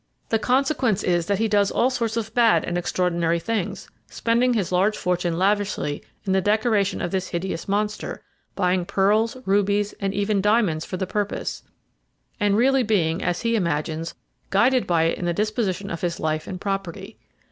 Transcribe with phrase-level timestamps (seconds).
[0.29, 4.71] The consequence is that he does all sorts of mad and extraordinary things, spending his
[4.71, 8.23] large fortune lavishly in the decoration of this hideous monster,
[8.55, 11.61] buying pearls, rubies, and even diamonds for the purpose,
[12.39, 14.15] and really being, as he imagines,
[14.49, 17.19] guided by it in the disposition of his life and property.